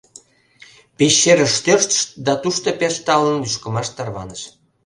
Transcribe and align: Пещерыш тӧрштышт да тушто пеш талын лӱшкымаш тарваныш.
Пещерыш 0.97 1.53
тӧрштышт 1.65 2.09
да 2.25 2.33
тушто 2.41 2.67
пеш 2.79 2.95
талын 3.05 3.35
лӱшкымаш 3.43 3.87
тарваныш. 3.95 4.41